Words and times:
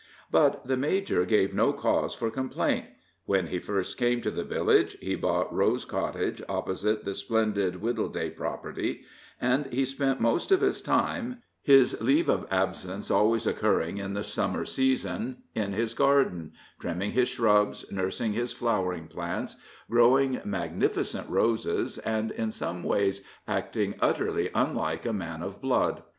But 0.31 0.65
the 0.65 0.77
major 0.77 1.25
gave 1.25 1.53
no 1.53 1.73
cause 1.73 2.15
for 2.15 2.31
complaint. 2.31 2.85
When 3.25 3.45
he 3.45 3.59
first 3.59 3.97
came 3.97 4.19
to 4.21 4.31
the 4.31 4.43
village 4.43 4.97
he 4.99 5.13
bought 5.13 5.53
Rose 5.53 5.85
Cottage, 5.85 6.41
opposite 6.49 7.05
the 7.05 7.13
splendid 7.13 7.83
Wittleday 7.83 8.31
property, 8.35 9.01
and 9.39 9.67
he 9.67 9.85
spent 9.85 10.19
most 10.19 10.51
of 10.51 10.61
his 10.61 10.81
time 10.81 11.43
(his 11.61 12.01
leave 12.01 12.29
of 12.29 12.47
absence 12.49 13.11
always 13.11 13.45
occurring 13.45 13.99
in 13.99 14.15
the 14.15 14.23
Summer 14.23 14.65
season) 14.65 15.43
in 15.53 15.71
his 15.73 15.93
garden, 15.93 16.53
trimming 16.79 17.11
his 17.11 17.27
shrubs, 17.27 17.85
nursing 17.91 18.33
his 18.33 18.51
flowering 18.51 19.05
plants, 19.07 19.55
growing 19.87 20.41
magnificent 20.43 21.29
roses, 21.29 21.99
and 21.99 22.31
in 22.31 22.51
all 22.63 22.81
ways 22.81 23.21
acting 23.47 23.93
utterly 23.99 24.49
unlike 24.55 25.05
a 25.05 25.13
man 25.13 25.43
of 25.43 25.61
blood. 25.61 26.01